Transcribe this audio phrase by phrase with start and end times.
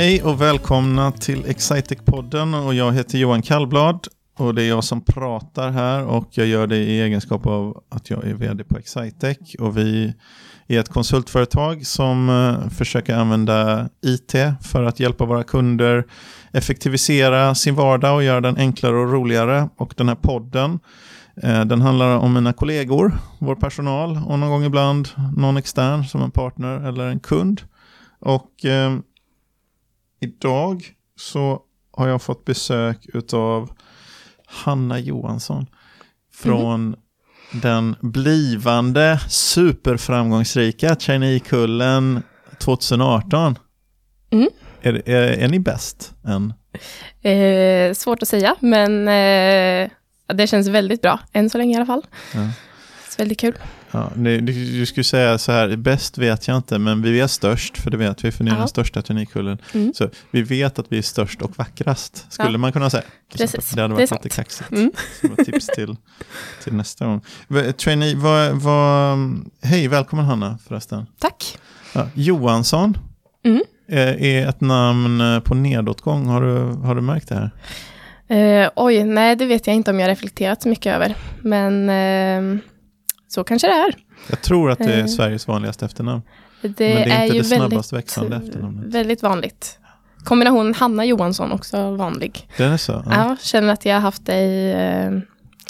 [0.00, 2.66] Hej och välkomna till Excitec-podden.
[2.66, 4.06] Och jag heter Johan Kallblad.
[4.38, 6.04] Och det är jag som pratar här.
[6.04, 9.38] Och jag gör det i egenskap av att jag är vd på Excitec.
[9.58, 10.14] Och vi
[10.68, 16.04] är ett konsultföretag som eh, försöker använda IT för att hjälpa våra kunder
[16.52, 19.68] effektivisera sin vardag och göra den enklare och roligare.
[19.76, 20.80] Och den här podden
[21.42, 26.22] eh, den handlar om mina kollegor, vår personal och någon gång ibland någon extern som
[26.22, 27.62] en partner eller en kund.
[28.20, 28.98] Och eh,
[30.20, 30.84] idag
[31.16, 33.70] så har jag fått besök av
[34.46, 35.66] Hanna Johansson
[36.34, 37.00] från mm.
[37.62, 42.22] den blivande superframgångsrika Trainee-kullen
[42.58, 43.58] 2018.
[44.30, 44.48] Mm.
[44.82, 46.52] Är, är, är, ni bäst än?
[47.22, 49.90] Eh, svårt att säga, men eh,
[50.34, 52.06] det känns väldigt bra, än så länge i alla fall.
[52.34, 52.48] Ja.
[53.18, 53.54] väldigt kul.
[53.90, 57.78] Ja, du, du skulle säga så här, bäst vet jag inte, men vi är störst,
[57.78, 58.58] för det vet vi, för ni är ja.
[58.58, 59.58] den största turnikullen.
[59.74, 59.94] Mm.
[59.94, 62.58] Så vi vet att vi är störst och vackrast, skulle ja.
[62.58, 63.02] man kunna säga.
[63.32, 63.70] Precis.
[63.70, 64.70] Det hade varit det lite kaxigt.
[64.70, 64.92] Mm.
[65.20, 65.96] Som ett tips till,
[66.64, 67.20] till nästa gång.
[67.76, 69.18] Trainee, vad, vad,
[69.62, 71.06] hej, välkommen Hanna förresten.
[71.18, 71.58] Tack.
[71.92, 72.98] Ja, Johansson
[73.44, 73.62] mm.
[73.88, 77.50] är, är ett namn på nedåtgång, har du, har du märkt det här?
[78.30, 81.14] Uh, oj, nej det vet jag inte om jag reflekterat så mycket över.
[81.42, 82.60] Men uh,
[83.30, 83.94] så kanske det är.
[84.28, 86.22] Jag tror att det är uh, Sveriges vanligaste efternamn.
[86.62, 88.94] Det Men det är, är inte det snabbast växande efternamnet.
[88.94, 89.78] Väldigt vanligt.
[90.24, 92.48] Kombinationen Hanna Johansson också vanlig.
[92.56, 92.92] Den är så?
[92.92, 94.70] Ja, ja känner att jag har haft dig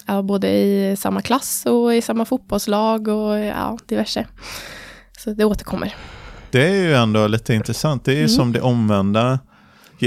[0.06, 4.26] ja, både i samma klass och i samma fotbollslag och ja, diverse.
[5.18, 5.94] Så det återkommer.
[6.50, 8.04] Det är ju ändå lite intressant.
[8.04, 8.28] Det är ju mm.
[8.28, 9.38] som det omvända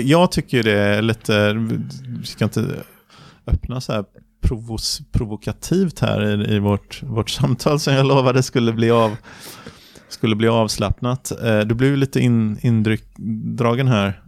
[0.02, 1.54] jag tycker det är lite,
[2.20, 2.84] vi ska inte
[3.48, 4.06] öppna så här
[4.44, 9.16] provos, provokativt här i, i vårt, vårt samtal som jag lovade skulle bli, av,
[10.10, 11.32] skulle bli avslappnat.
[11.44, 14.24] Eh, du blev lite in, indragen här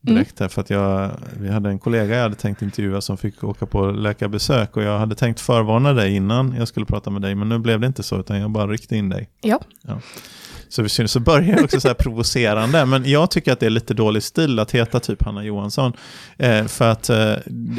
[0.00, 3.44] direkt här för att jag, vi hade en kollega jag hade tänkt intervjua som fick
[3.44, 7.34] åka på läkarbesök och jag hade tänkt förvarna dig innan jag skulle prata med dig
[7.34, 9.28] men nu blev det inte så utan jag bara ryckte in dig.
[9.40, 9.60] Ja.
[9.82, 10.00] ja.
[10.70, 12.86] Så, så börjar det också så här provocerande.
[12.86, 15.92] Men jag tycker att det är lite dålig stil att heta typ Hanna Johansson.
[16.38, 17.34] Eh, för att eh,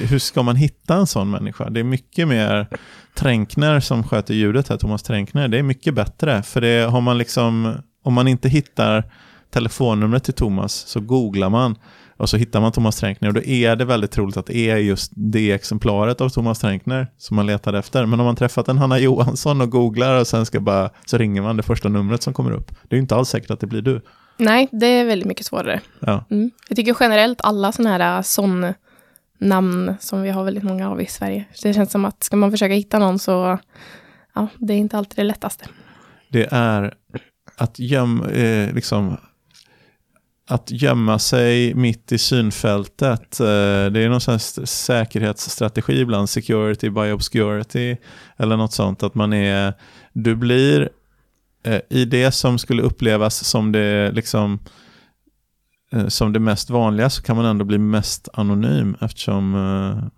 [0.09, 1.69] hur ska man hitta en sån människa?
[1.69, 2.67] Det är mycket mer
[3.13, 5.47] Tränkner som sköter ljudet här, Thomas Tränkner.
[5.47, 6.43] Det är mycket bättre.
[6.43, 9.03] För det har man liksom, om man inte hittar
[9.53, 11.75] telefonnumret till Thomas så googlar man
[12.21, 14.77] och så hittar man Thomas Tränkner och då är det väldigt troligt att det är
[14.77, 18.05] just det exemplaret av Thomas Tränkner som man letar efter.
[18.05, 21.41] Men om man träffat en Hanna Johansson och googlar och sen ska bara, så ringer
[21.41, 22.71] man det första numret som kommer upp.
[22.89, 24.01] Det är inte alls säkert att det blir du.
[24.37, 25.81] Nej, det är väldigt mycket svårare.
[25.99, 26.25] Ja.
[26.31, 26.51] Mm.
[26.67, 28.73] Jag tycker generellt alla sådana här äh, sån
[29.39, 31.45] namn som vi har väldigt många av i Sverige.
[31.63, 33.59] Det känns som att ska man försöka hitta någon så,
[34.35, 35.65] ja, det är inte alltid det lättaste.
[36.29, 36.93] Det är
[37.57, 39.17] att gömma, eh, liksom
[40.51, 43.39] att gömma sig mitt i synfältet.
[43.39, 43.45] Eh,
[43.91, 47.97] det är någon sån säkerhetsstrategi ibland, security by obscurity
[48.37, 49.03] eller något sånt.
[49.03, 49.73] Att man är,
[50.13, 50.89] du blir
[51.63, 54.59] eh, i det som skulle upplevas som det liksom
[55.91, 59.51] eh, som det mest vanliga så kan man ändå bli mest anonym eftersom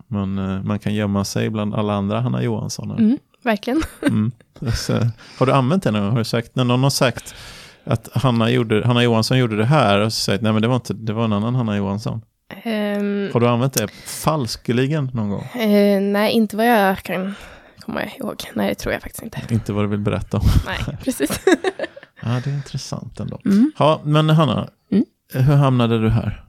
[0.08, 0.36] man,
[0.68, 2.92] man kan gömma sig bland alla andra Hanna Johansson.
[2.92, 3.82] Mm, verkligen.
[4.02, 4.32] Mm.
[4.76, 4.94] Så,
[5.38, 6.12] har du använt det någon gång?
[6.12, 7.36] Har du sagt, när någon har sagt
[7.84, 10.76] att Hanna, gjorde, Hanna Johansson gjorde det här och så säger nej men det var,
[10.76, 12.22] inte, det var en annan Hanna Johansson.
[12.66, 15.48] Um, Har du använt det falskeligen någon gång?
[15.56, 17.36] Uh, nej, inte vad jag kan
[17.80, 18.44] komma ihåg.
[18.54, 19.42] Nej, det tror jag faktiskt inte.
[19.50, 20.44] Inte vad du vill berätta om.
[20.66, 21.40] Nej, precis.
[22.22, 23.40] ja, det är intressant ändå.
[23.46, 23.72] Mm.
[23.80, 25.06] Ja, men Hanna, mm.
[25.34, 26.44] hur hamnade du här?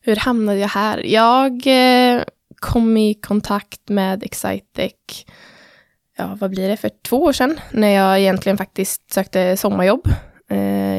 [0.00, 0.98] Hur hamnade jag här?
[1.06, 2.22] Jag eh,
[2.60, 4.92] kom i kontakt med Excitec,
[6.16, 10.08] ja vad blir det, för två år sedan, när jag egentligen faktiskt sökte sommarjobb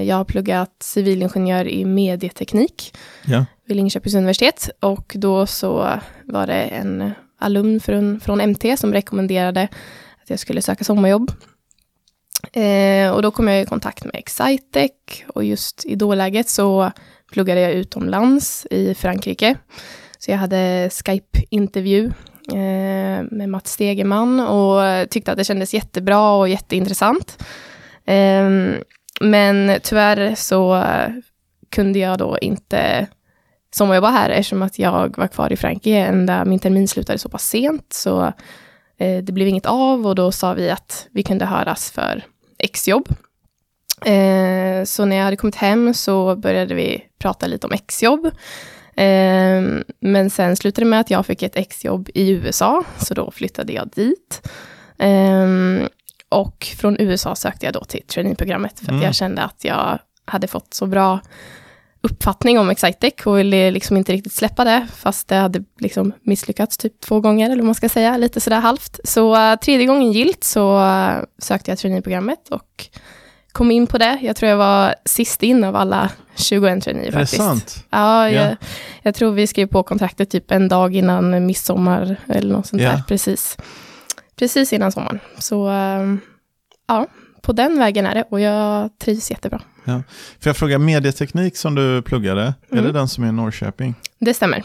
[0.05, 3.45] jag har pluggat civilingenjör i medieteknik ja.
[3.65, 4.69] vid Linköpings universitet.
[4.79, 9.67] Och då så var det en alumn från, från MT som rekommenderade
[10.23, 11.31] att jag skulle söka sommarjobb.
[12.53, 14.91] Eh, och då kom jag i kontakt med Excitec
[15.27, 16.91] och just i dåläget så
[17.31, 19.55] pluggade jag utomlands i Frankrike.
[20.19, 22.05] Så jag hade Skype-intervju
[22.53, 27.43] eh, med Mats Stegeman och tyckte att det kändes jättebra och jätteintressant.
[28.05, 28.49] Eh,
[29.21, 30.83] men tyvärr så
[31.71, 33.07] kunde jag då inte
[33.75, 37.49] sommarjobba här eftersom att jag var kvar i Frankrike ända min termin slutade så pass
[37.49, 37.93] sent.
[37.93, 38.25] Så
[38.97, 42.23] eh, det blev inget av och då sa vi att vi kunde höras för
[42.57, 43.09] exjobb.
[44.05, 48.25] Eh, så när jag hade kommit hem så började vi prata lite om exjobb.
[48.95, 49.63] Eh,
[49.99, 53.73] men sen slutade det med att jag fick ett exjobb i USA, så då flyttade
[53.73, 54.49] jag dit.
[54.99, 55.47] Eh,
[56.35, 59.03] och från USA sökte jag då till traineeprogrammet för att mm.
[59.03, 61.19] jag kände att jag hade fått så bra
[62.01, 66.77] uppfattning om Excitec och ville liksom inte riktigt släppa det, fast det hade liksom misslyckats
[66.77, 68.99] typ två gånger, eller vad man ska säga, lite sådär halvt.
[69.03, 72.85] Så uh, tredje gången gilt så uh, sökte jag traineeprogrammet och
[73.51, 74.19] kom in på det.
[74.21, 77.33] Jag tror jag var sist in av alla 21 traineer faktiskt.
[77.33, 77.85] Är det sant?
[77.89, 78.41] Ja, Ja.
[78.41, 78.55] jag,
[79.01, 82.89] jag tror vi skrev på kontraktet typ en dag innan midsommar eller något sånt Ja.
[82.91, 83.57] där, precis.
[84.39, 85.19] Precis innan sommaren.
[85.37, 86.15] Så uh,
[86.87, 87.07] ja,
[87.41, 89.61] på den vägen är det och jag trivs jättebra.
[90.39, 92.85] För jag frågar, medieteknik som du pluggade, är Mm.
[92.85, 93.95] det den som är i Norrköping?
[94.19, 94.63] Det stämmer.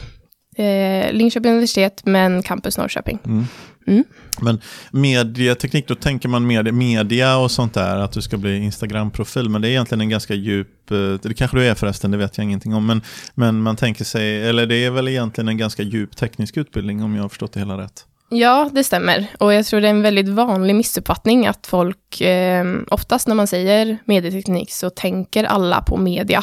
[0.56, 3.18] Eh, Linköping universitet, men campus Norrköping.
[3.24, 3.44] Mm.
[3.86, 4.04] Mm.
[4.40, 9.48] Men medieteknik, då tänker man media, media och sånt där, att du ska bli Instagram-profil,
[9.48, 12.38] men det är egentligen en ganska djup, eh, det kanske du är förresten, det vet
[12.38, 13.02] jag ingenting om, men,
[13.34, 17.14] men man tänker sig, eller det är väl egentligen en ganska djup teknisk utbildning om
[17.14, 18.06] jag har förstått det hela rätt.
[18.32, 19.26] Ja, det stämmer.
[19.38, 23.46] Och jag tror det är en väldigt vanlig missuppfattning att folk, eh, oftast när man
[23.46, 26.38] säger medieteknik så tänker alla på media.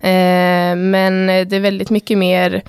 [0.00, 2.62] Eh, men det är väldigt mycket mer,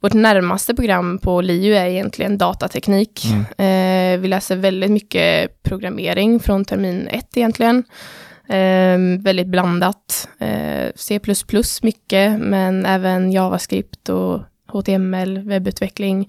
[0.00, 3.24] vårt närmaste program på LiU är egentligen datateknik.
[3.58, 7.84] Eh, vi läser väldigt mycket programmering från termin ett egentligen.
[8.48, 10.28] Eh, väldigt blandat.
[10.38, 11.20] Eh, C++
[11.82, 16.28] mycket, men även JavaScript och HTML, webbutveckling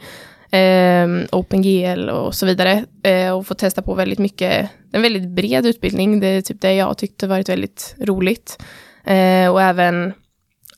[0.54, 2.86] eh, OpenGL och så vidare.
[3.04, 6.20] Eh, och få testa på väldigt mycket, en väldigt bred utbildning.
[6.20, 8.64] Det är typ det jag tyckte varit väldigt roligt.
[9.06, 10.14] Eh, och även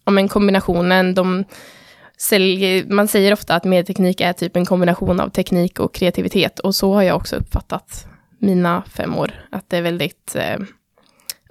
[0.04, 1.44] om en kombinationen, de
[2.18, 6.60] säljer, man säger ofta att medieteknik är typ en kombination av teknik och kreativitet.
[6.60, 8.08] Och så har jag också uppfattat
[8.40, 9.32] mina fem år.
[9.52, 10.58] Att det är väldigt eh,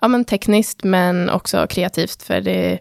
[0.00, 2.22] ja, men tekniskt men också kreativt.
[2.22, 2.78] För det är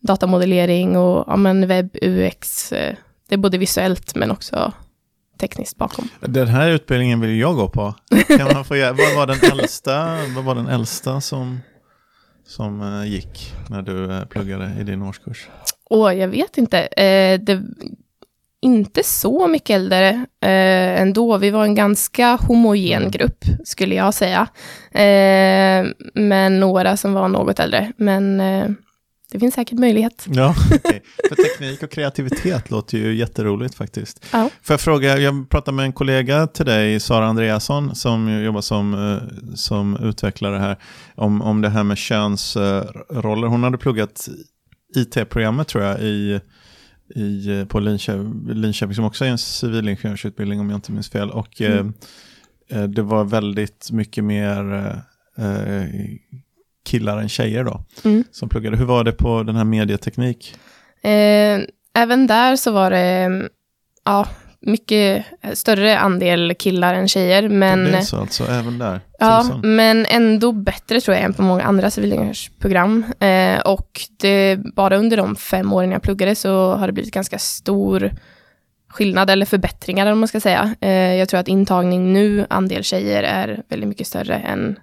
[0.00, 2.72] datamodellering och ja, men webb, UX.
[2.72, 2.94] Eh,
[3.30, 4.72] det är både visuellt men också
[5.40, 6.08] tekniskt bakom.
[6.20, 7.94] Den här utbildningen vill jag gå på.
[8.28, 11.60] Kan man få, vad var den äldsta, vad var den äldsta som,
[12.46, 15.48] som eh, gick när du eh, pluggade i din årskurs?
[15.90, 17.62] Och jag vet inte, eh, det
[18.62, 20.08] inte så mycket äldre
[20.40, 21.38] eh, ändå.
[21.38, 24.48] Vi var en ganska homogen grupp, skulle jag säga.
[24.92, 27.92] Eh, men några som var något äldre.
[27.96, 28.66] Men eh,
[29.30, 30.26] det finns säkert möjlighet.
[30.28, 31.02] Ja, okej.
[31.28, 34.26] För teknik och kreativitet låter ju jätteroligt faktiskt.
[34.32, 34.50] Ja.
[34.62, 38.94] Får jag fråga, jag pratade med en kollega till dig, Sara Andreasson, som jobbar som,
[38.94, 40.76] eh, som utvecklare här,
[41.14, 43.46] om, om det här med könsroller.
[43.46, 44.28] Hon hade pluggat
[44.96, 46.40] IT-programmet tror jag i,
[47.14, 51.30] i, på Linköping, Linköping, som också är en civilingenjörsutbildning om jag inte minns fel.
[51.30, 51.86] Och eh,
[52.70, 54.74] eh, det var väldigt mycket mer
[55.36, 55.88] eh, eh,
[56.84, 58.24] killar än tjejer då, Mm.
[58.30, 58.76] som pluggade.
[58.76, 60.54] Hur var det på den här medieteknik?
[61.02, 61.60] Eh,
[61.94, 63.48] även där så var det mm,
[64.04, 64.26] ja,
[64.60, 65.24] mycket
[65.54, 67.48] större andel killar än tjejer.
[67.48, 69.00] Men, det är så alltså, även där?
[69.18, 73.04] ja, men ändå bättre tror jag än på många andra civilingenjörsprogram.
[73.20, 77.38] Eh, och det, bara under de fem åren jag pluggade så har det blivit ganska
[77.38, 78.10] stor
[78.88, 80.74] skillnad eller förbättringar om man ska säga.
[80.80, 84.78] Eh, jag tror att intagning nu, andel tjejer, är väldigt mycket större än,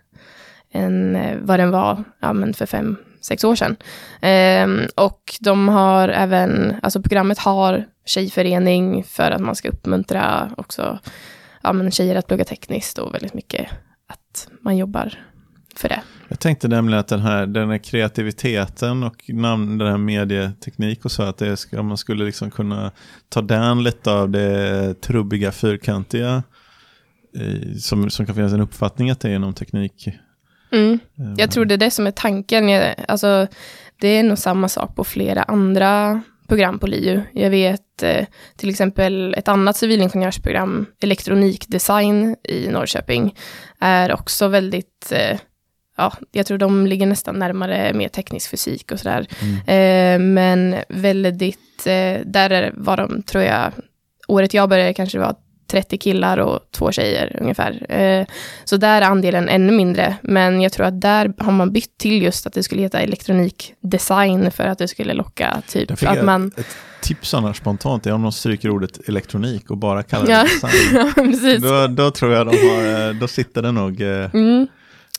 [0.71, 3.75] än vad den var ja, men för fem, sex år sedan.
[4.21, 10.99] Ehm, och de har även, alltså programmet har tjejförening för att man ska uppmuntra också
[11.63, 13.67] ja, men tjejer att plugga tekniskt och väldigt mycket
[14.07, 15.13] att man jobbar
[15.75, 16.01] för det.
[16.27, 21.11] Jag tänkte nämligen att den här, den här kreativiteten och namn, den här medieteknik och
[21.11, 22.91] så, att det ska, man skulle liksom kunna
[23.29, 26.43] ta den lite av det trubbiga, fyrkantiga,
[27.37, 30.09] eh, som, som kan finnas en uppfattning att det är inom teknik.
[30.71, 30.99] Mm.
[31.17, 32.69] Eh, Jag tror det är det som är tanken.
[32.69, 33.47] Jag, alltså,
[34.01, 37.21] det är nog samma sak på flera andra program på LiU.
[37.33, 43.35] Jag vet eh, till exempel ett annat civilingenjörsprogram, elektronikdesign i Norrköping,
[43.79, 45.39] är också väldigt, eh,
[45.97, 49.27] ja, jag tror de ligger nästan närmare mer teknisk fysik och sådär.
[49.67, 53.71] Eh, men väldigt, eh, där är, var de, tror jag,
[54.27, 55.35] året jag började kanske det var
[55.67, 57.91] 30 killar och två tjejer ungefär.
[57.91, 58.25] Eh,
[58.65, 62.21] så där är andelen ännu mindre, men jag tror att där har man bytt till
[62.23, 66.51] just att det skulle heta elektronikdesign för att det skulle locka typ att jag man...
[66.57, 70.43] Ett tips annars spontant är om de stryker ordet elektronik och bara kallar det Ja.
[70.43, 70.71] design.
[71.15, 71.63] ja, precis.
[71.63, 74.01] Då, då tror jag de har, eh, då sitter det nog.
[74.01, 74.67] eh, Mm,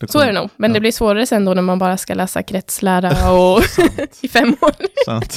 [0.09, 0.75] så är det nog, men Ja.
[0.75, 3.62] det blir svårare sen då när man bara ska läsa kretslära och
[4.21, 4.73] i fem år.
[5.05, 5.37] Sant.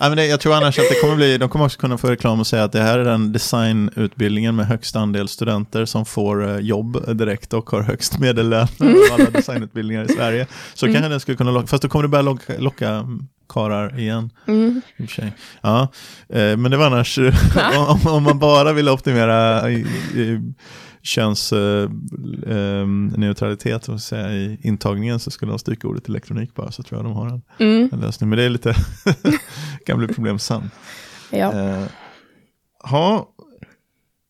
[0.00, 2.10] Ja, men det, jag tror annars att det kommer bli, de kommer också kunna få
[2.10, 6.48] reklam och säga att det här är den designutbildningen med högst andel studenter som får
[6.48, 10.46] eh, jobb direkt och har högst medellön av alla designutbildningar i Sverige.
[10.74, 10.94] Så Mm.
[10.94, 13.06] kanske den skulle kunna locka, fast då kommer det börja locka, locka
[13.48, 14.30] karar igen.
[14.48, 14.82] Mm.
[15.62, 15.88] Ja,
[16.28, 17.18] eh, men det var annars,
[17.88, 19.74] om, om man bara vill optimera i,
[20.14, 20.40] i,
[21.02, 27.04] könsneutralitet eh, säga, i intagningen så skulle de stryka ordet elektronik bara så tror jag
[27.06, 27.88] de har en, Mm.
[27.92, 28.30] en lösning.
[28.30, 28.74] Men det är lite,
[29.86, 30.70] kan bli problem sen.
[31.30, 31.52] Ja.
[31.52, 31.84] Eh,
[32.90, 33.28] ha,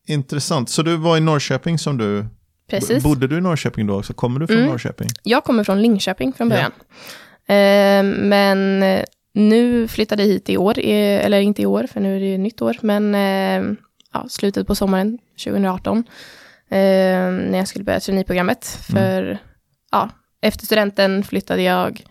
[0.07, 0.69] intressant.
[0.69, 2.25] Så du var i Norrköping som du,
[2.69, 3.03] Precis.
[3.03, 4.13] bodde du i Norrköping då också?
[4.13, 4.69] Kommer du från Mm.
[4.69, 5.09] Norrköping?
[5.23, 6.55] Jag kommer från Linköping från Ja.
[6.55, 6.71] början.
[7.47, 8.79] Eh, men
[9.33, 12.37] nu flyttade jag hit i år, eller inte i år, för nu är det ju
[12.37, 13.63] nytt år, men eh,
[14.13, 16.03] ja, slutet på sommaren 2018.
[16.73, 18.65] Eh, när jag skulle börja traineeprogrammet.
[18.65, 19.37] För
[19.91, 20.09] ja,
[20.41, 22.03] efter studenten flyttade jag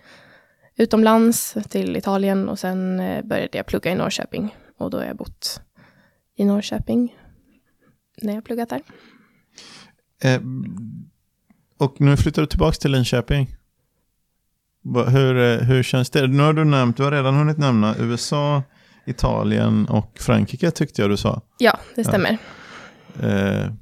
[0.77, 4.57] utomlands till Italien och sen eh, började jag plugga i Norrköping.
[4.79, 5.61] Och då har jag bott
[6.37, 7.17] i Norrköping
[8.23, 8.83] när jag pluggat där.
[10.23, 10.41] Eh,
[11.79, 13.57] och nu flyttar du tillbaka till Linköping.
[15.09, 16.27] Hur, eh, hur känns det?
[16.27, 18.63] Nu har du nämnt, du har redan hunnit nämna USA,
[19.07, 21.43] Italien och Frankrike tyckte jag du sa.
[21.59, 22.39] Ja, det stämmer.
[23.23, 23.73] Eh,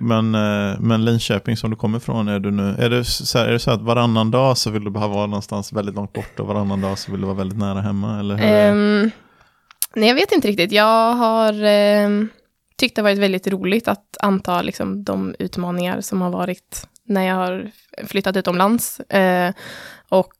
[0.00, 3.46] men, eh, men Linköping som du kommer ifrån, är, du nu, är, det så här,
[3.46, 6.40] är det så att varannan dag så vill du bara vara någonstans väldigt långt bort
[6.40, 8.20] och varannan dag så vill du vara väldigt nära hemma?
[8.20, 9.10] Eller hur ehm,
[9.94, 10.72] nej, jag vet inte riktigt.
[10.72, 11.64] Jag har
[12.04, 12.28] um,
[12.76, 17.34] tyckt det varit väldigt roligt att anta liksom, de utmaningar som har varit när jag
[17.34, 17.70] har
[18.06, 19.00] flyttat utomlands.
[19.14, 19.52] Uh,
[20.08, 20.34] och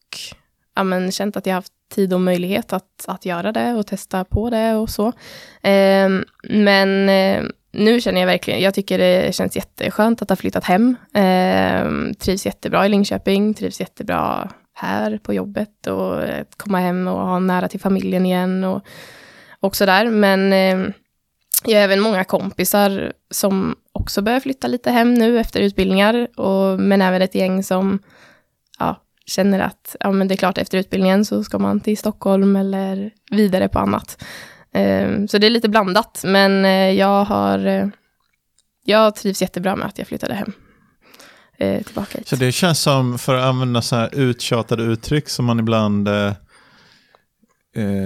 [0.75, 3.87] ja, men, känt att jag har haft tid och möjlighet att, att göra det och
[3.87, 5.13] testa på det och så.
[5.63, 7.45] Ehm, men eh,
[7.77, 10.97] nu känner jag verkligen, jag tycker det känns jätteskönt att ha flyttat hem.
[11.15, 17.27] Ehm, trivs jättebra i Linköping, trivs jättebra här på jobbet och att komma hem och
[17.27, 18.83] ha nära till familjen igen och,
[19.61, 20.11] och sådär.
[20.11, 20.93] Men eh,
[21.65, 26.81] jag har även många kompisar som också börjar flytta lite hem nu efter utbildningar, och,
[26.81, 27.99] men även ett gäng som
[28.79, 32.57] ja, känner att ja, men det är klart efter utbildningen så ska man till Stockholm
[32.57, 34.25] eller vidare på annat.
[34.77, 37.87] Eh, så det är lite blandat, men eh, jag har eh,
[38.85, 40.53] jag trivs jättebra med att jag flyttade hem.
[41.59, 42.29] Eh, tillbaka hit.
[42.29, 46.09] Så det känns som, för att använda så här uttjatade uttryck som man ibland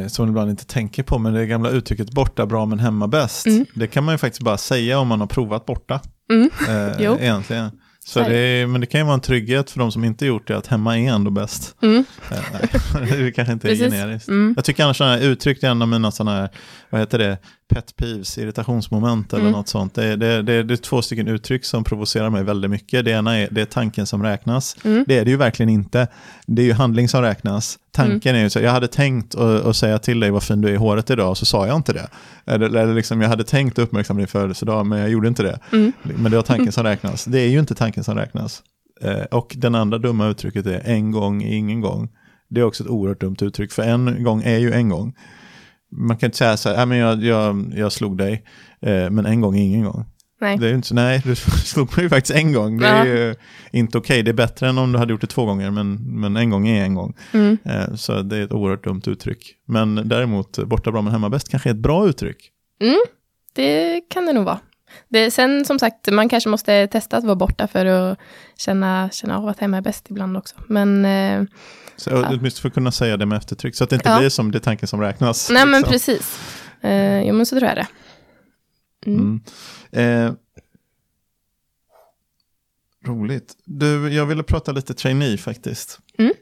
[0.08, 3.46] som man ibland inte tänker på, men det gamla uttrycket borta bra men hemma bäst.
[3.46, 3.66] Mm.
[3.74, 6.00] Det kan man ju faktiskt bara säga om man har provat borta.
[6.30, 6.50] Mm.
[6.68, 7.70] Eh, egentligen.
[8.04, 10.56] Så det men det kan ju vara en trygghet för de som inte gjort det,
[10.56, 11.74] att hemma är ändå bäst.
[11.82, 12.04] Mm.
[12.30, 12.38] Eh,
[13.18, 13.92] det kanske inte är Precis.
[13.92, 14.28] generiskt.
[14.28, 14.52] Mm.
[14.56, 16.48] Jag tycker annars sådana här uttryck, det är en av mina sådana här,
[16.90, 17.38] vad heter det,
[17.68, 19.52] pet peeves, irritationsmoment eller Mm.
[19.52, 19.94] något sånt.
[19.94, 23.04] Det är, det, det, det är två stycken uttryck som provocerar mig väldigt mycket.
[23.04, 24.76] Det ena är, det är tanken som räknas.
[24.84, 25.04] Mm.
[25.08, 26.08] Det är det ju verkligen inte.
[26.46, 27.78] Det är ju handling som räknas.
[27.92, 30.72] Tanken är ju så, jag hade tänkt att säga till dig vad fin du är
[30.72, 32.08] i håret idag, så sa jag inte det.
[32.46, 35.58] Eller, eller liksom, jag hade tänkt att uppmärksamma din födelsedag, men jag gjorde inte det.
[35.72, 35.92] Mm.
[36.02, 37.24] Men det var tanken som räknas.
[37.24, 38.62] Det är ju inte tanken som räknas.
[39.00, 42.08] Eh, och den andra dumma uttrycket är en gång är ingen gång.
[42.50, 45.14] Det är också ett oerhört dumt uttryck, för en gång är ju en gång.
[45.92, 48.44] Man kan inte säga så här, "Nej, men jag, jag, jag slog dig,
[48.80, 50.04] eh, men en gång är ingen gång.
[50.40, 50.58] Nej.
[50.58, 52.78] Det är inte nej, du slog mig ju faktiskt en gång.
[52.78, 53.14] Det är Ja.
[53.14, 53.34] ju
[53.72, 56.36] inte okej, det är bättre än om du hade gjort det två gånger, men, men
[56.36, 57.14] en gång är en gång.
[57.32, 57.58] Mm.
[57.64, 59.54] Eh, så det är ett oerhört dumt uttryck.
[59.66, 62.50] Men däremot, borta bra men hemma bäst kanske är ett bra uttryck.
[62.82, 63.00] Mm,
[63.54, 64.58] det kan det nog vara.
[65.08, 68.18] Det, sen som sagt, man kanske måste testa att vara borta för att
[68.58, 70.54] känna, känna av att hemma är bäst ibland också.
[70.66, 71.42] Men, eh,
[71.96, 74.18] Så åtminstone för att kunna säga det med eftertryck, så att det inte Ja.
[74.18, 75.50] blir som det tanken som räknas.
[75.50, 75.92] nej men liksom.
[75.92, 76.38] precis.
[76.80, 77.86] Eh, jo men så tror jag det.
[79.06, 79.40] Mm.
[79.92, 80.26] Mm.
[80.26, 80.32] Eh,
[83.06, 83.56] roligt.
[83.64, 86.00] Du, jag ville prata lite trainee faktiskt.
[86.18, 86.32] Mm.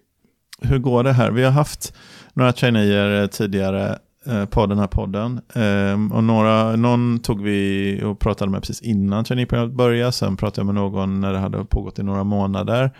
[0.60, 1.30] Hur går det här?
[1.30, 1.94] Vi har haft
[2.34, 5.40] några traineer eh, tidigare eh, på den här podden.
[5.54, 10.12] Eh, och några, någon tog vi och pratade med precis innan traineeprogrammet började.
[10.12, 12.90] Sen pratade jag med någon när det hade pågått i några månader.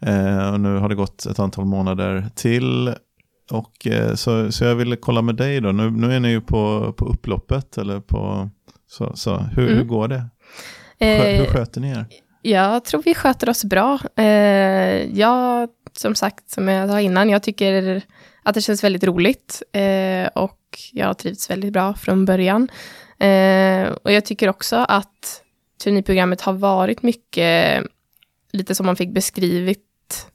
[0.00, 2.94] Eh, och nu har det gått ett antal månader till.
[3.50, 5.72] Och, eh, så, så jag ville kolla med dig då.
[5.72, 7.78] Nu, nu är ni ju på, på upploppet.
[7.78, 8.50] Eller på,
[8.88, 9.36] så, så.
[9.36, 9.76] Hur, Mm.
[9.78, 10.24] hur går det?
[10.98, 12.06] Skö, hur Eh, sköter ni er?
[12.42, 13.98] jag tror vi sköter oss bra.
[14.16, 14.24] Eh,
[15.18, 18.02] jag, som sagt, som jag sa innan, jag tycker
[18.42, 19.62] att det känns väldigt roligt.
[19.72, 20.60] Eh, och
[20.92, 22.68] jag har trivts väldigt bra från början.
[23.18, 25.42] Eh, och jag tycker också att
[25.82, 27.82] traineeprogrammet har varit mycket
[28.52, 29.82] lite som man fick beskrivit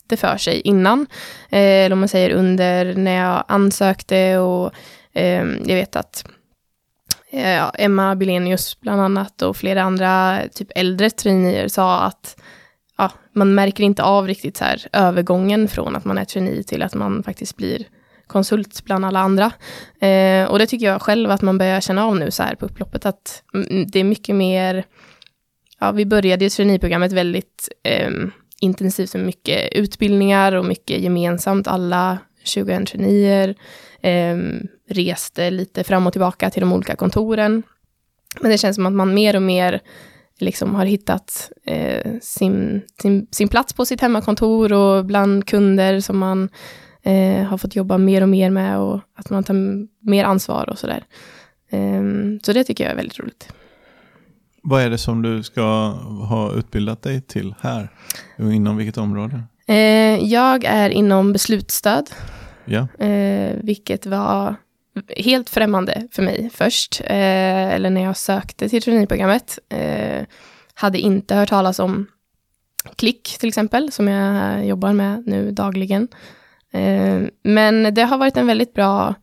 [0.07, 0.99] det för sig innan.
[1.49, 4.71] Eh, eller om man säger under när jag ansökte och
[5.13, 6.31] eh, jag vet att eh,
[7.33, 12.41] Eh, ja, Emma Bilenius bland annat och flera andra typ äldre traineer sa att
[12.97, 16.81] ja, man märker inte av riktigt så här övergången från att man är trainee till
[16.81, 17.85] att man faktiskt blir
[18.27, 19.51] konsult bland alla andra.
[20.07, 22.65] Eh, och det tycker jag själv att man börjar känna av nu så här på
[22.65, 24.85] upploppet att mm, mm, det är mycket mer,
[25.79, 28.11] ja vi började ju traineeprogrammet väldigt eh,
[28.59, 33.55] intensivt med mycket utbildningar och mycket gemensamt, alla 21 traineer,
[34.03, 37.63] ehm, reste lite fram och tillbaka till de olika kontoren.
[38.41, 39.81] Men det känns som att man mer och mer
[40.39, 46.17] liksom har hittat eh, sin, sin, sin plats på sitt hemmakontor och bland kunder som
[46.17, 46.49] man
[47.03, 49.55] eh, har fått jobba mer och mer med och att man tar
[50.09, 51.03] mer ansvar och sådär.
[51.69, 52.01] Eh,
[52.43, 53.53] så det tycker jag är väldigt roligt.
[54.63, 55.61] Vad är det som du ska
[56.29, 57.89] ha utbildat dig till här?
[58.37, 59.43] Och inom vilket område?
[59.67, 62.09] Eh, jag är inom beslutsstöd,
[62.65, 64.55] Ja, eh, vilket var
[65.17, 69.59] helt främmande för mig först, eh, eller när jag sökte till traineeprogrammet.
[69.69, 70.25] Eh,
[70.73, 72.07] hade inte hört talas om
[72.95, 76.07] Klick till exempel, som jag jobbar med nu dagligen.
[76.71, 79.15] Eh, men det har varit en väldigt bra,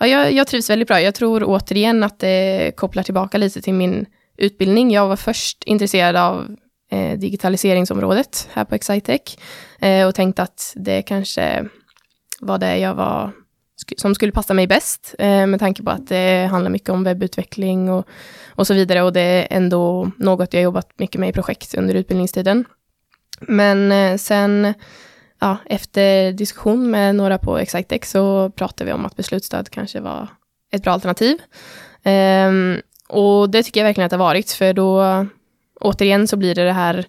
[0.00, 1.00] ja, jag, jag trivs väldigt bra.
[1.00, 4.90] Jag tror återigen att det kopplar tillbaka lite till min utbildning.
[4.90, 6.56] Jag var först intresserad av
[6.90, 9.38] eh, digitaliseringsområdet här på Excitec
[9.80, 11.68] eh, och tänkte att det kanske
[12.40, 13.32] vad det jag var
[13.96, 17.90] som skulle passa mig bäst eh, med tanke på att det handlar mycket om webbutveckling
[17.90, 18.08] och,
[18.48, 21.94] och så vidare och det är ändå något jag jobbat mycket med i projekt under
[21.94, 22.64] utbildningstiden.
[23.40, 24.74] Men eh, sen
[25.40, 30.28] ja, efter diskussion med några på Excitec så pratade vi om att beslutsstöd kanske var
[30.72, 31.38] ett bra alternativ.
[32.02, 32.50] Eh,
[33.08, 35.26] och det tycker jag verkligen att det har varit, för då
[35.80, 37.06] återigen så blir det det här,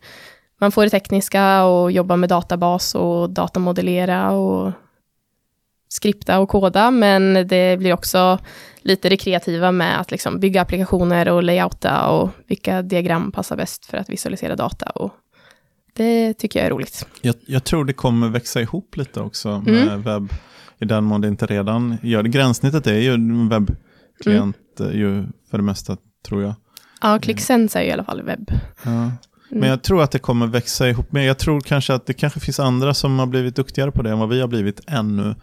[0.60, 4.72] man får det tekniska och jobba med databas och datamodellera och
[5.88, 8.40] skripta och koda, men det blir också
[8.82, 13.86] lite det kreativa med att liksom bygga applikationer och layouta och vilka diagram passar bäst
[13.86, 14.90] för att visualisera data.
[14.90, 15.12] Och
[15.94, 17.08] det tycker jag är roligt.
[17.22, 20.02] jag, jag tror det kommer växa ihop lite också med Mm.
[20.02, 20.30] webb.
[20.80, 22.30] I den mån det inte redan gör det.
[22.30, 24.92] Gränssnittet är ju en webbklient Mm.
[24.92, 26.54] eh, ju för det mesta, tror jag.
[27.02, 28.52] Ja, ClickSense är ju i alla fall webb.
[28.84, 29.12] Ja.
[29.50, 31.22] Men jag tror att det kommer växa ihop mer.
[31.22, 34.20] Jag tror kanske att det kanske finns andra som har blivit duktigare på det än
[34.20, 35.36] vad vi har blivit ännu.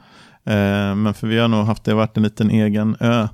[0.47, 3.29] Eh, men för vi har nog haft, det varit en liten egen ö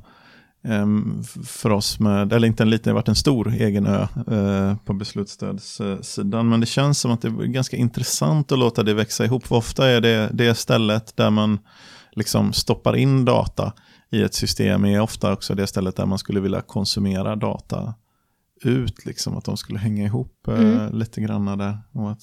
[0.65, 0.87] eh,
[1.21, 4.07] f- för oss med, eller inte en liten, det har varit en stor egen ö
[4.31, 6.49] eh, på beslutsstödssidan.
[6.49, 9.47] Men det känns som att det är ganska intressant att låta det växa ihop.
[9.47, 11.59] För ofta är det det stället där man
[12.13, 13.73] liksom stoppar in data
[14.11, 17.95] i ett system är ofta också det stället där man skulle vilja konsumera data
[18.65, 20.99] ut, liksom, att de skulle hänga ihop eh, Mm.
[20.99, 21.79] lite grann där.
[21.93, 22.23] Och att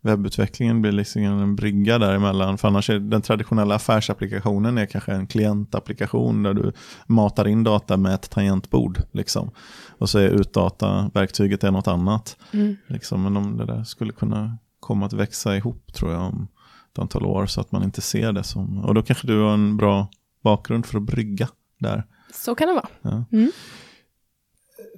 [0.00, 2.58] webbutvecklingen blir liksom en brygga däremellan.
[2.58, 6.72] För annars är den traditionella affärsapplikationen är kanske en klientapplikation där du
[7.06, 8.98] matar in data med ett tangentbord.
[9.12, 9.50] Liksom.
[9.98, 12.36] Och så är utdata-verktyget är något annat.
[12.52, 12.76] Mm.
[12.86, 13.22] Liksom.
[13.22, 16.48] Men om det där skulle kunna komma att växa ihop tror jag om
[16.92, 18.84] ett antal år så att man inte ser det som...
[18.84, 20.08] Och då kanske du har en bra
[20.42, 22.04] bakgrund för att brygga där.
[22.34, 22.88] Så kan det vara.
[23.02, 23.24] Ja.
[23.32, 23.50] Mm.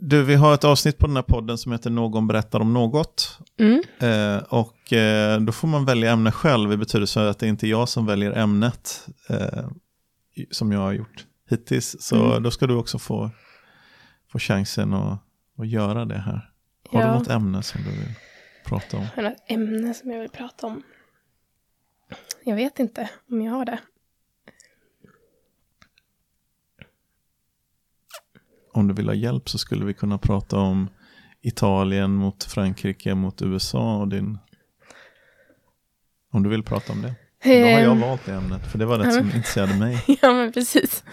[0.01, 3.39] Du, vi har ett avsnitt på den här podden som heter Någon berättar om något.
[3.59, 3.83] Mm.
[3.99, 7.67] Eh, och eh, då får man välja ämne själv i betydelse att det är inte
[7.69, 9.69] jag som väljer ämnet eh,
[10.51, 11.97] som jag har gjort hittills.
[12.01, 12.43] Så Mm.
[12.43, 13.31] då ska du också få,
[14.33, 15.19] få chansen att,
[15.59, 16.51] att göra det här.
[16.91, 17.19] Har du Ja.
[17.19, 18.15] något ämne som du vill
[18.67, 19.07] prata om?
[19.17, 20.83] Har något ämne som jag vill prata om?
[22.45, 23.79] Jag vet inte om jag har det.
[28.73, 30.89] Om du vill ha hjälp så skulle vi kunna prata om
[31.43, 34.39] Italien mot Frankrike mot USA och din...
[36.33, 37.15] Om du vill prata om det.
[37.45, 40.05] Då har jag Ehm, valt det ämnet, för det var det som intresserade mig.
[40.23, 41.05] Ja, men precis.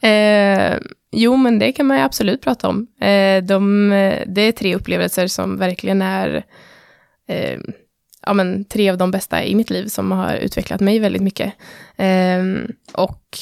[0.00, 0.78] Eh,
[1.12, 2.86] jo, men det kan man ju absolut prata om.
[3.00, 3.88] Eh, de,
[4.26, 6.44] det är tre upplevelser som verkligen är
[7.28, 7.58] eh,
[8.26, 11.52] ja, men, tre av de bästa i mitt liv som har utvecklat mig väldigt mycket.
[11.96, 12.44] Eh,
[12.92, 13.38] och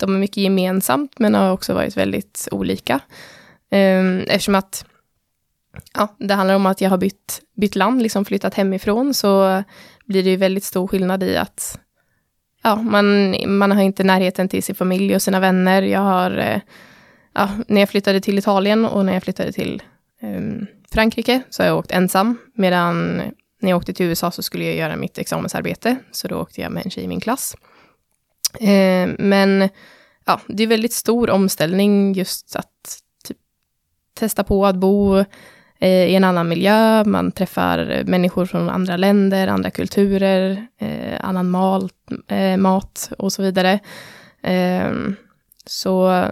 [0.00, 3.00] de har mycket gemensamt, men har också varit väldigt olika.
[3.70, 4.84] Eh, eftersom att
[5.94, 9.62] ja, det handlar om att jag har bytt, bytt land, liksom flyttat hemifrån, så
[10.04, 11.80] blir det ju väldigt stor skillnad i att
[12.62, 15.82] ja, man, man har inte närheten till sin familj och sina vänner.
[15.82, 16.60] Jag har, eh,
[17.34, 19.82] ja, när jag flyttade till Italien och när jag flyttade till
[20.20, 23.22] ehm, Frankrike så har jag åkt ensam, medan
[23.60, 26.72] när jag åkte till USA så skulle jag göra mitt examensarbete, så då åkte jag
[26.72, 27.56] med en tjej i min klass.
[28.54, 29.68] Eh, men
[30.26, 33.36] ja, det är väldigt stor omställning just att typ,
[34.14, 35.18] testa på att bo
[35.78, 41.50] eh, i en annan miljö, man träffar människor från andra länder, andra kulturer, eh, annan
[41.50, 41.92] mat,
[42.28, 43.80] eh, mat och så vidare.
[44.42, 44.90] Eh,
[45.66, 46.24] så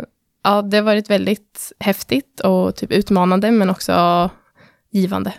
[0.44, 4.30] ja, det har varit väldigt häftigt och typ utmanande, men också
[4.90, 5.32] givande.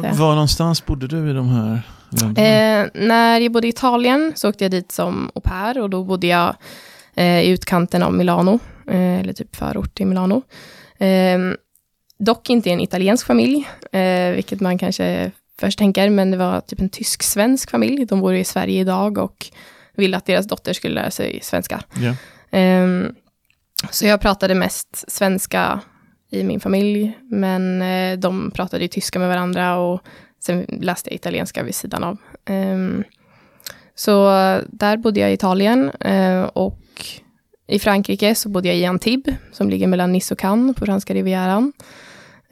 [0.00, 0.12] säga.
[0.12, 1.82] var någonstans bodde du i de här
[2.22, 2.82] länderna?
[2.82, 6.04] Eh, när jag bodde i Italien så åkte jag dit som au pair och då
[6.04, 6.56] bodde jag
[7.14, 10.42] eh, i utkanten av Milano, eh, eller typ förort till Milano.
[10.98, 11.38] Eh,
[12.18, 16.60] dock inte i en italiensk familj, eh, vilket man kanske först tänker, men det var
[16.60, 18.04] typ en tysk-svensk familj.
[18.06, 19.46] De bor i Sverige idag och
[19.96, 21.82] ville att deras dotter skulle lära sig svenska.
[22.50, 23.14] Ehm,
[23.90, 25.80] så jag pratade mest svenska
[26.30, 30.00] i min familj, men eh, de pratade ju tyska med varandra och
[30.46, 32.16] sen läste jag italienska vid sidan av.
[32.50, 33.04] Um,
[33.94, 34.28] så
[34.68, 36.80] där bodde jag i Italien uh, och
[37.68, 41.14] i Frankrike så bodde jag i Antibes, som ligger mellan Nice och Cannes på franska
[41.14, 41.72] rivieran.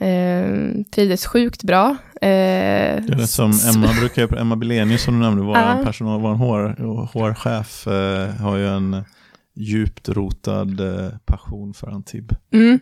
[0.02, 1.90] Uh, trivdes sjukt bra.
[1.90, 5.84] Uh, det är som Emma, brukar, Emma Belenius som du nämnde, vår, uh.
[5.84, 6.76] personal, vår hår,
[7.12, 9.04] hårchef, uh, har ju en
[9.54, 12.38] djupt rotad eh, passion för Antibes.
[12.52, 12.80] Mm.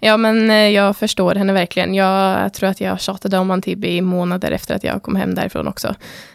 [0.00, 1.94] Ja, men eh, jag förstår henne verkligen.
[1.94, 5.68] Jag tror att jag tjatade om Antibes i månader efter att jag kom hem därifrån
[5.68, 5.88] också.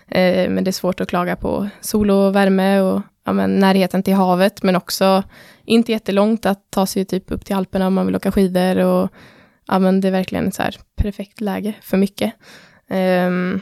[0.07, 4.03] Eh, men det är svårt att klaga på sol och värme och ja, men, närheten
[4.03, 5.23] till havet, men också
[5.65, 8.77] inte jättelångt att ta sig typ upp till Alperna om man vill åka skidor.
[8.77, 9.09] Och,
[9.67, 12.33] ja, men det är verkligen ett så här perfekt läge för mycket.
[12.89, 13.61] Um,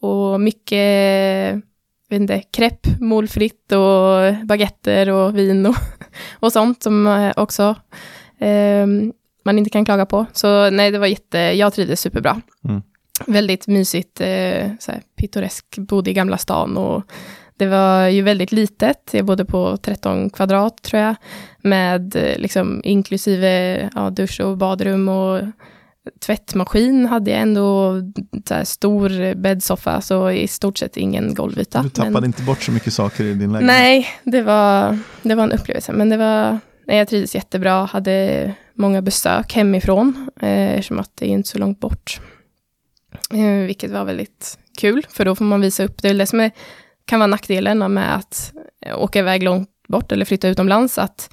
[0.00, 1.64] och mycket
[2.12, 5.76] vet inte, krepp, målfritt och baguetter och vin och,
[6.32, 7.76] och sånt som eh, också
[8.38, 8.86] eh,
[9.44, 10.26] man inte kan klaga på.
[10.32, 12.40] Så nej, det var jätte, jag trivdes superbra.
[12.68, 12.82] Mm.
[13.26, 17.02] Väldigt mysigt, eh, så pittoresk, bodde i Gamla stan och
[17.56, 19.10] det var ju väldigt litet.
[19.12, 21.14] Jag bodde på 13 kvadrat tror jag,
[21.62, 25.40] med eh, liksom inklusive ja, dusch och badrum och
[26.20, 27.94] tvättmaskin hade jag ändå
[28.44, 31.82] så stor bäddsoffa, så i stort sett ingen golvyta.
[31.82, 32.24] Du tappade men...
[32.24, 33.66] inte bort så mycket saker i din lägenhet?
[33.66, 38.54] Nej, det var, det var en upplevelse, men det var, nej, jag trivdes jättebra, hade
[38.74, 42.20] många besök hemifrån, eh, eftersom att det är inte så långt bort.
[43.32, 46.26] Eh, vilket var väldigt kul, för då får man visa upp, det är väl det
[46.26, 46.50] som är,
[47.04, 48.52] kan vara nackdelen med att
[48.96, 51.30] åka iväg långt bort eller flytta utomlands, att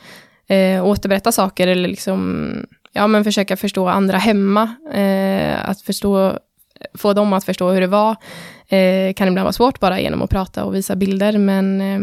[0.47, 2.49] eh, återberätta saker eller liksom
[2.93, 4.75] ja, men försöka förstå andra hemma.
[4.93, 6.39] Eh, att förstå,
[6.93, 8.15] få dem att förstå hur det var
[8.67, 11.37] eh, kan ibland vara svårt bara genom att prata och visa bilder.
[11.37, 11.99] Men eh,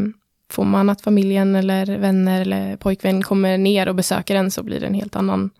[0.51, 4.81] får man att familjen eller vänner eller pojkvän kommer ner och besöker en så blir
[4.81, 5.51] det en helt annan,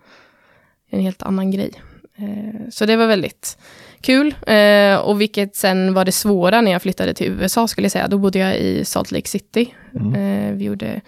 [0.89, 1.71] en helt annan grej.
[2.17, 3.57] Eh, så det var väldigt
[4.01, 4.35] kul.
[4.47, 8.07] Eh, och vilket sen var det svåra när jag flyttade till USA skulle jag säga.
[8.07, 9.73] Då bodde jag i Salt Lake City.
[9.95, 10.15] Mm.
[10.15, 11.01] Eh, vi gjorde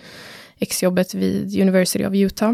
[0.60, 2.54] exjobbet vid University of Utah.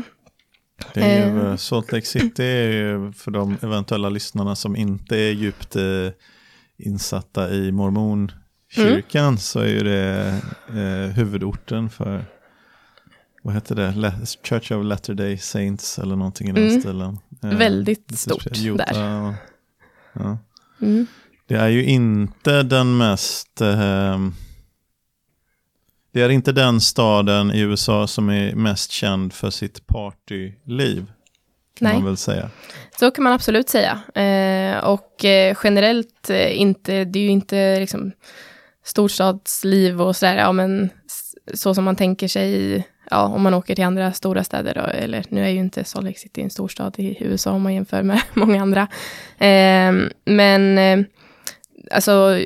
[0.93, 1.55] Det är ju, eh.
[1.55, 6.09] Salt Lake City är ju för de eventuella lyssnarna som inte är djupt eh,
[6.77, 9.37] insatta i mormonkyrkan mm.
[9.37, 12.25] så är ju det eh, huvudorten för
[13.43, 14.21] vad heter det?
[14.43, 16.81] Church of Latter Day Saints eller någonting i den mm.
[16.81, 17.19] stilen.
[17.43, 19.21] Eh, Väldigt stort där.
[19.21, 19.33] Och,
[20.13, 20.37] ja.
[20.81, 21.07] mm.
[21.47, 24.19] Det är ju inte den mest eh,
[26.15, 31.05] det är inte den staden i USA som är mest känd för sitt partyliv.
[31.77, 31.93] Kan Nej.
[31.93, 32.49] man väl säga.
[32.99, 33.99] Så kan man absolut säga.
[34.15, 38.11] Eh, och eh, generellt eh, inte, det är ju inte liksom
[38.83, 40.89] storstadsliv och sådär, ja men
[41.53, 45.25] så som man tänker sig ja, om man åker till andra stora städer, då, eller
[45.29, 48.21] nu är ju inte Salt Lake City en storstad i USA om man jämför med
[48.33, 48.87] många andra.
[49.37, 49.93] Eh,
[50.25, 50.79] men
[51.91, 52.39] alltså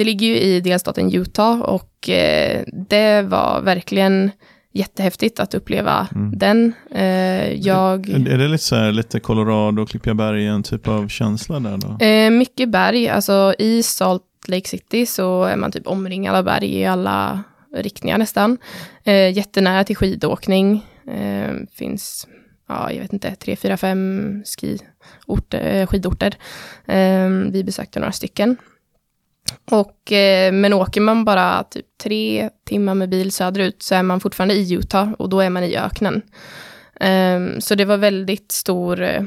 [0.00, 4.30] det ligger ju i delstaten Utah och eh, det var verkligen
[4.72, 6.38] jättehäftigt att uppleva mm.
[6.38, 6.72] den.
[6.90, 8.08] Eh, jag...
[8.08, 12.04] Är det lite, så här, lite Colorado, Klippiga bergen typ av känsla där då?
[12.04, 16.74] Eh, mycket berg, alltså i Salt Lake City så är man typ omringad av berg
[16.74, 17.42] i alla
[17.74, 18.58] riktningar nästan.
[19.04, 20.86] Eh, jättenära till skidåkning.
[21.06, 22.28] Eh, finns,
[22.68, 26.34] ja, jag vet inte, tre, fyra, fem skiorter, eh, skidorter.
[26.86, 28.56] Eh, vi besökte några stycken.
[29.70, 34.20] Och, eh, men åker man bara typ tre timmar med bil söderut så är man
[34.20, 36.22] fortfarande i Utah och då är man i öknen.
[37.00, 39.22] Um, så det var väldigt stor, eh,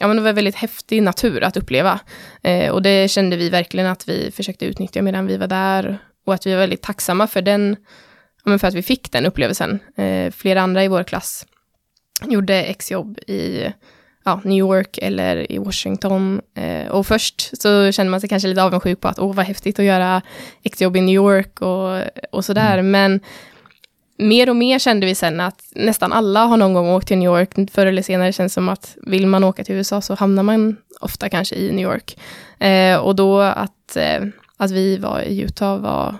[0.00, 2.00] ja men det var väldigt häftig natur att uppleva.
[2.48, 5.98] Uh, och det kände vi verkligen att vi försökte utnyttja medan vi var där.
[6.26, 7.76] Och att vi var väldigt tacksamma för den,
[8.44, 9.78] ja, men för att vi fick den upplevelsen.
[9.98, 11.46] Uh, flera andra i vår klass
[12.26, 13.72] gjorde exjobb i
[14.26, 16.40] ja, New York eller i Washington.
[16.54, 19.78] Eh, och först så kände man sig kanske lite avundsjuk på att åh, vad häftigt
[19.78, 20.22] att göra
[20.62, 22.00] exjobb i New York och,
[22.32, 22.78] och sådär.
[22.78, 22.90] Mm.
[22.90, 23.20] Men
[24.18, 27.26] mer och mer kände vi sen att nästan alla har någon gång åkt till New
[27.26, 27.70] York.
[27.70, 30.76] Förr eller senare känns det som att vill man åka till USA så hamnar man
[31.00, 32.18] ofta kanske i New York.
[32.58, 34.24] Eh, och då att, eh,
[34.56, 36.14] att vi var i Utah var,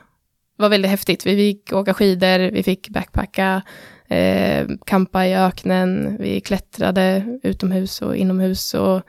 [0.57, 1.27] var väldigt häftigt.
[1.27, 3.63] Vi fick åka skidor, vi fick backpacka,
[4.09, 9.03] eh, kampa i öknen, vi klättrade utomhus och inomhus och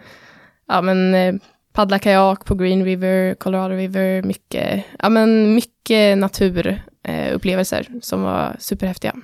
[0.68, 1.36] ja, men, eh,
[1.74, 8.56] paddla kajak på Green River, Colorado River, mycket, ja, men, mycket naturupplevelser eh, som var
[8.60, 9.16] superhäftiga.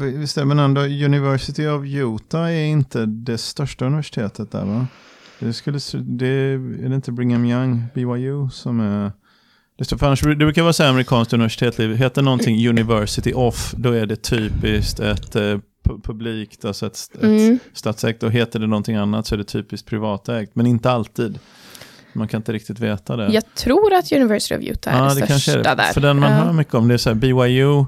[0.00, 4.86] Visst är men ändå University of Utah är inte det största universitetet där va?
[5.38, 9.12] Det, skulle, det är det inte Brigham Young, BYU, som är
[9.80, 13.74] det, står, för annars, det brukar vara så här amerikanskt universitetsliv, heter någonting University of,
[13.76, 17.58] då är det typiskt ett eh, pu- publikt, alltså ett, ett Mm.
[17.74, 18.22] statsägt.
[18.22, 21.38] Och heter det någonting annat så är det typiskt privatägt, men inte alltid.
[22.12, 23.28] Man kan inte riktigt veta det.
[23.32, 25.82] Jag tror att University of Utah är Ja, det, det kanske största är det.
[25.82, 25.92] där.
[25.92, 26.36] För den man Ja.
[26.38, 27.84] hör mycket om, det är så här, BYU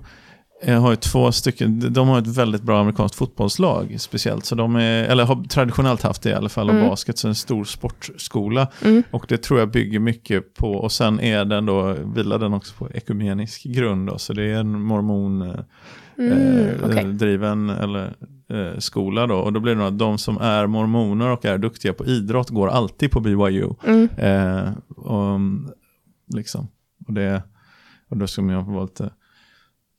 [0.62, 4.44] eh, har ju två stycken, de har ett väldigt bra amerikanskt fotbollslag speciellt.
[4.44, 6.88] Så de är, eller har traditionellt haft det i alla fall, och Mm.
[6.88, 8.66] basket, så en stor sportskola.
[8.85, 9.03] Mm.
[9.11, 12.75] Och det tror jag bygger mycket på, och sen är den då, vilar den också
[12.75, 15.55] på ekumenisk grund då, så det är en mormon eh,
[16.18, 16.33] Mm,
[16.68, 17.05] eh, okej.
[17.05, 18.14] driven eller,
[18.53, 19.35] eh, skola då.
[19.35, 22.68] Och då blir det att de som är mormoner och är duktiga på idrott går
[22.68, 23.68] alltid på BYU.
[23.87, 24.09] Mm.
[24.16, 25.40] Eh, och,
[26.35, 26.68] liksom,
[27.07, 27.42] och, det,
[28.11, 29.11] och då ska man vara lite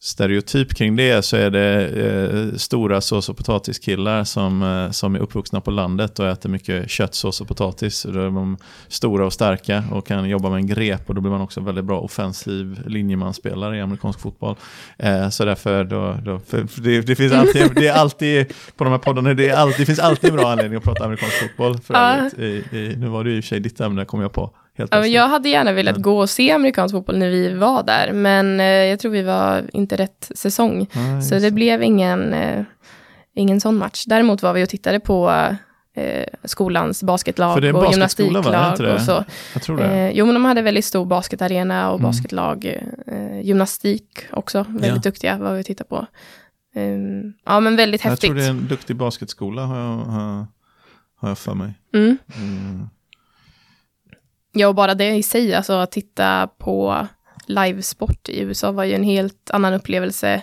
[0.03, 5.19] stereotyp kring det så är det eh, stora sås och potatiskillar som, eh, som är
[5.19, 8.03] uppvuxna på landet och äter mycket kött, sås och potatis.
[8.03, 11.31] Då är de stora och starka och kan jobba med en grep och då blir
[11.31, 14.55] man också väldigt bra offensiv linjemansspelare i amerikansk fotboll.
[14.97, 16.41] Eh, så därför då, då
[16.75, 19.85] det, det finns alltid, det är alltid på de här poddarna, det, är alltid, det
[19.85, 21.79] finns alltid en bra anledning att prata amerikansk fotboll.
[21.79, 22.39] För övrigt.
[22.39, 24.53] I, i, nu var det ju i och för sig ditt ämne kom jag på.
[24.77, 28.11] Helt Ja, jag hade gärna velat gå och se amerikansk fotboll när vi var där,
[28.13, 30.87] men eh, jag tror vi var inte rätt säsong.
[30.93, 32.63] Ja, Så det blev ingen, eh,
[33.35, 34.05] ingen sån match.
[34.07, 35.31] Däremot var vi och tittade på
[35.95, 38.93] eh, skolans basketlag och basketskola, gymnastiklag inte det?
[38.93, 39.23] och så.
[39.67, 39.79] Jag.
[39.79, 42.09] Eh, jo, men de hade väldigt stor basketarena och Mm.
[42.11, 42.65] basketlag.
[43.07, 45.11] Eh, gymnastik också, väldigt Ja.
[45.11, 46.05] duktiga var vi och tittade på.
[46.75, 48.27] Ehm, ja, men väldigt jag häftigt.
[48.27, 50.47] tror det är en duktig basketskola har jag, har,
[51.15, 51.73] har jag för mig.
[51.93, 52.17] mm.
[52.37, 52.89] Mm.
[54.53, 57.07] Ja, och bara det i sig, alltså att titta på
[57.47, 60.41] livesport i USA var ju en helt annan upplevelse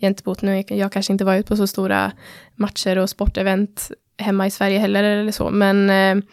[0.00, 0.64] gentemot nu.
[0.68, 2.12] Jag kanske inte varit på så stora
[2.54, 6.24] matcher och sportevent hemma i Sverige heller eller så, men eh,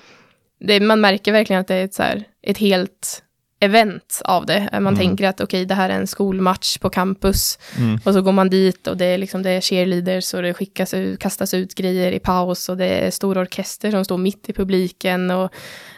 [0.60, 3.24] det, man märker verkligen att det är ett, så här, ett helt
[3.60, 4.70] event av det.
[4.72, 4.96] Man Mm.
[4.96, 8.00] tänker att okej, det här är en skolmatch på campus Mm.
[8.06, 10.94] och så går man dit och det är, liksom, det är cheerleaders och det skickas
[10.94, 14.54] ut, kastas ut grejer i paus och det är stor orkester som står mitt i
[14.54, 15.54] publiken och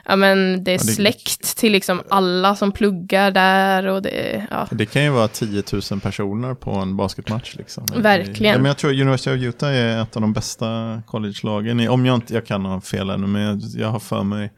[0.06, 4.48] ja, men det är Ja, det- släkt till liksom alla som pluggar där och det,
[4.52, 4.68] ja.
[4.72, 7.56] Det kan ju vara 10 000 personer på en basketmatch.
[7.56, 7.86] Liksom.
[7.98, 8.52] Verkligen.
[8.54, 11.88] Ja, men jag tror University of Utah är ett av de bästa college-lagen.
[11.90, 14.52] Om jag inte, jag kan ha fel ännu, men jag, har för mig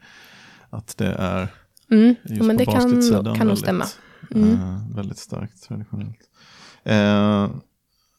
[0.70, 1.48] att det är
[1.90, 2.14] Mm.
[2.24, 3.84] just Men på det kan, basketsidan kan nog väldigt, stämma.
[4.34, 4.52] Mm.
[4.54, 6.18] eh, väldigt starkt traditionellt.
[6.84, 7.48] Eh,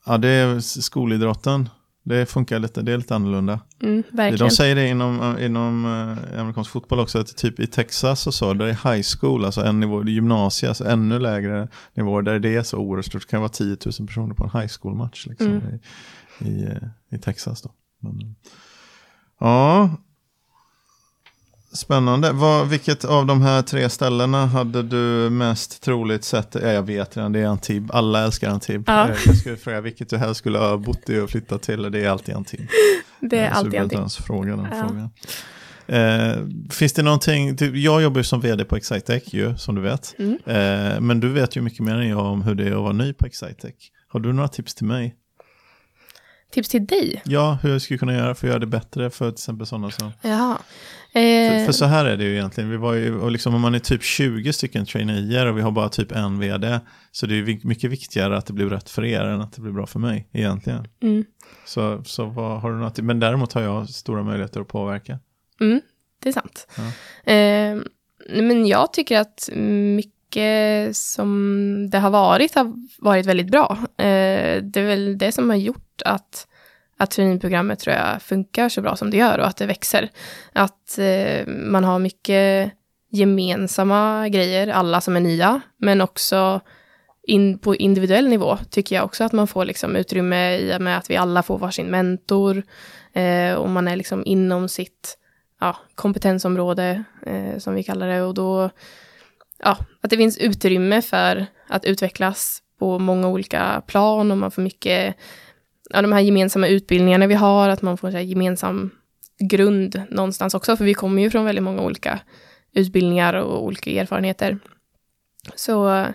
[0.06, 1.70] ja, det är skolidrotten.
[2.04, 3.60] Det funkar lite, det är lite annorlunda.
[3.84, 4.48] Mm, verkligen.
[4.50, 8.54] De säger det inom, inom eh, amerikansk fotboll också, att typ i Texas och så,
[8.54, 12.40] där är high school, alltså en nivå, det är gymnasie, alltså ännu lägre nivåer, där
[12.40, 15.28] det är så oerhört stort, det kan vara 10 000 personer på en high school-match
[15.28, 15.64] liksom, Mm.
[16.40, 17.62] i, i, eh, i Texas.
[17.62, 17.72] Då.
[18.02, 18.36] Men,
[19.40, 19.90] ja,
[21.72, 22.32] spännande.
[22.32, 26.56] Vad, vilket av de här tre ställena hade du mest troligt sett?
[26.62, 27.92] Ja, jag vet redan, det är Antibes.
[27.92, 28.84] Alla älskar Antibes.
[28.88, 29.10] Ja.
[29.10, 32.04] Eh, Jag skulle fråga vilket du helst skulle ha bott i och flyttat till, det
[32.06, 32.70] är alltid Antibes.
[33.20, 34.88] det är Eh, du alltid ens fråga den Ja.
[34.88, 35.10] frågan.
[35.88, 36.38] Eh,
[36.72, 40.16] finns det någonting, typ, jag jobbar ju som vd på Excitec ju, som du vet.
[40.20, 40.38] Mm.
[40.46, 42.94] Eh, men du vet ju mycket mer än jag om hur det är att vara
[42.94, 43.74] ny på Excitec.
[44.08, 45.16] Har du några tips till mig?
[46.52, 47.22] Tips till dig?
[47.26, 49.92] Ja, hur jag skulle kunna göra för att göra det bättre för till exempel sådana
[49.92, 50.12] som...
[50.22, 50.58] Jaha.
[51.13, 53.62] För, Eh, för så här är det ju egentligen, vi var ju, och liksom om
[53.62, 56.80] man är typ 20 stycken traineer och vi har bara typ en vd,
[57.12, 59.72] så det är mycket viktigare att det blir rätt för er än att det blir
[59.72, 60.88] bra för mig egentligen.
[61.02, 61.26] mm.
[61.65, 65.19] Så, så vad har du något, men däremot har jag stora möjligheter att påverka.
[65.62, 65.82] Mm,
[66.24, 66.67] det är sant.
[66.78, 67.34] Ja.
[67.34, 67.78] Eh,
[68.41, 69.50] men jag tycker att
[69.95, 73.78] mycket som det har varit har varit väldigt bra.
[73.98, 76.48] Eh, det är väl det som har gjort att,
[77.00, 80.10] att traineeprogrammet tror jag funkar så bra som det gör och att det växer.
[80.54, 82.72] Att eh, man har mycket
[83.12, 86.62] gemensamma grejer, alla som är nya, men också
[87.24, 90.98] in på individuell nivå tycker jag också att man får liksom utrymme i och med
[90.98, 92.64] att vi alla får varsin mentor
[93.14, 95.18] eh, och man är liksom inom sitt
[95.60, 98.22] ja, kompetensområde, eh, som vi kallar det.
[98.22, 98.70] Och då,
[99.64, 104.62] ja, att det finns utrymme för att utvecklas på många olika plan och man får
[104.62, 105.16] mycket,
[105.89, 108.91] ja, de här gemensamma utbildningarna vi har, att man får en så här gemensam
[109.39, 112.19] grund någonstans också, för vi kommer ju från väldigt många olika
[112.73, 114.60] utbildningar och olika erfarenheter.
[115.56, 116.06] Så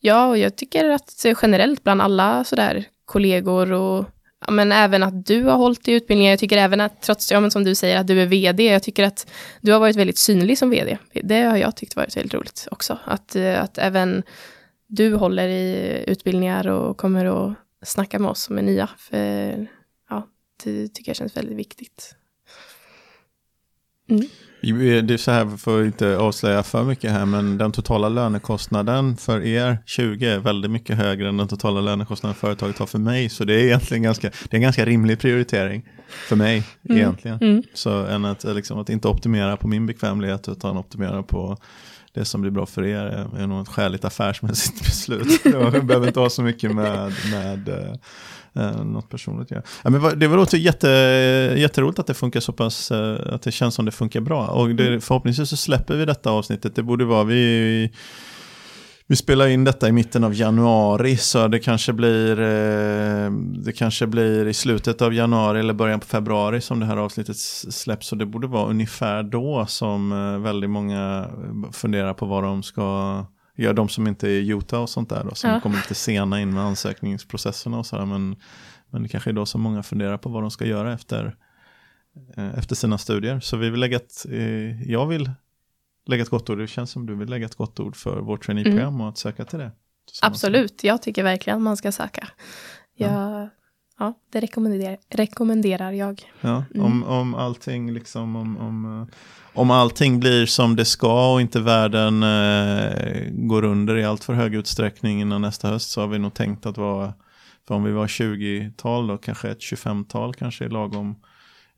[0.00, 4.04] ja, och jag tycker att generellt bland alla sådär kollegor och
[4.46, 6.30] ja, men även att du har hållit i utbildningar.
[6.30, 8.82] Jag tycker även att, trots ja, men som du säger, att du är vd, jag
[8.82, 10.98] tycker att du har varit väldigt synlig som vd.
[11.22, 12.98] Det har jag tyckt varit väldigt roligt också.
[13.04, 14.22] Att, eh, att även
[14.86, 18.86] du håller i utbildningar och kommer att snacka med oss som är nya.
[18.98, 19.68] För
[20.08, 20.28] ja,
[20.64, 22.16] det tycker jag känns väldigt viktigt.
[24.08, 24.26] Mm.
[24.62, 29.16] Det är så här, för att inte avslöja för mycket här, men den totala lönekostnaden
[29.16, 33.28] för er 20 är väldigt mycket högre än den totala lönekostnaden företaget har för mig.
[33.28, 35.88] Så det är egentligen ganska, det är en ganska rimlig prioritering
[36.28, 36.98] för mig mm.
[36.98, 37.38] egentligen.
[37.40, 37.62] Mm.
[37.74, 41.58] Så än att, liksom, att inte optimera på min bekvämlighet utan optimera på
[42.14, 45.40] det som blir bra för er är, är nog ett skäligt affärsmässigt beslut.
[45.44, 47.94] Jag behöver inte ha så mycket med, med eh,
[48.64, 49.62] eh, något personligt ja.
[49.82, 50.88] ja men det låter jätte,
[51.56, 54.46] jätteroligt att det funkar så pass, eh, att det känns som det funkar bra.
[54.52, 55.00] Och det, mm.
[55.00, 56.74] förhoppningsvis så släpper vi detta avsnittet.
[56.74, 57.92] Det borde vara, vi,
[59.06, 63.30] vi spelar in detta i mitten av januari så det kanske blir eh,
[63.64, 67.36] det kanske blir i slutet av januari eller början på februari som det här avsnittet
[67.38, 68.06] släpps.
[68.06, 71.28] Så det borde vara ungefär då som eh, väldigt många
[71.72, 75.24] funderar på vad de ska Ja, de som inte är i Utah och sånt där
[75.24, 75.60] då, som ja.
[75.60, 78.06] kommer lite sena in med ansökningsprocesserna och sådär.
[78.06, 78.36] Men,
[78.90, 81.32] men det kanske är då som många funderar på vad de ska göra efter, eh,
[82.56, 83.40] efter sina studier.
[83.40, 85.30] Så vi vill lägga ett, eh, jag vill
[86.06, 88.44] lägga ett gott ord, det känns som du vill lägga ett gott ord för vårt
[88.44, 89.00] traineeprogram mm.
[89.00, 89.70] och att söka till det.
[90.22, 92.28] Absolut, jag tycker verkligen man ska söka.
[92.96, 93.48] Jag, ja.
[93.98, 96.32] ja det rekommenderar, rekommenderar jag.
[96.40, 96.86] Ja, mm.
[96.86, 99.14] om, om allting liksom, om, om eh,
[99.54, 104.34] om allting blir som det ska och inte världen eh, går under i allt för
[104.34, 107.14] hög utsträckning innan nästa höst så har vi nog tänkt att vara,
[107.68, 111.16] för om vi var 20-tal då kanske ett 25-tal kanske är lagom,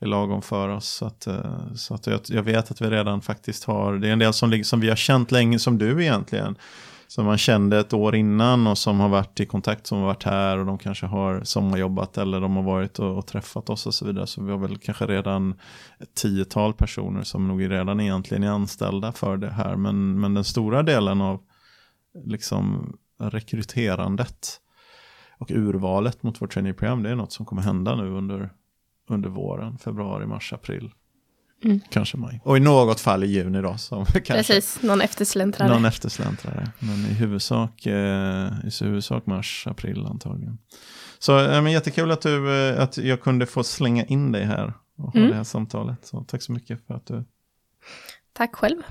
[0.04, 0.88] är lagom för oss.
[0.88, 4.12] Så att, eh, så att jag, jag, vet att vi redan faktiskt har, det är
[4.12, 6.56] en del som, som vi har känt länge som du egentligen
[7.14, 10.22] som man kände ett år innan och som har varit i kontakt, som har varit
[10.22, 13.94] här och de kanske har sommarjobbat eller de har varit och, och, träffat oss och
[13.94, 14.26] så vidare.
[14.26, 15.54] Så vi har väl kanske redan
[15.98, 19.76] ett tiotal personer som nog redan egentligen är anställda för det här.
[19.76, 21.40] Men, men den stora delen av
[22.24, 24.60] liksom rekryterandet
[25.38, 28.50] och urvalet mot vårt traineeprogram det är något som kommer hända nu under,
[29.08, 30.90] under våren, februari, mars, april.
[31.64, 31.80] Mm.
[31.90, 32.40] Kanske maj.
[32.44, 33.76] Och i något fall i juni då.
[33.76, 35.68] Som kanske, Precis, någon eftersläntrare.
[35.68, 36.70] Någon eftersläntrare.
[36.78, 40.58] Men i huvudsak, eh, i huvudsak mars, april antagligen.
[41.18, 44.72] Så eh, men jättekul att, du, eh, att jag kunde få slänga in dig här
[44.98, 45.30] och ha mm.
[45.30, 45.98] det här samtalet.
[46.06, 47.24] Så tack så mycket för att du...
[48.32, 48.82] Tack själv.